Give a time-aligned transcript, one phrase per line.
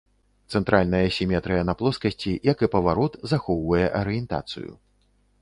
[0.53, 4.71] Цэнтральная сіметрыя на плоскасці, як і паварот, захоўвае арыентацыю.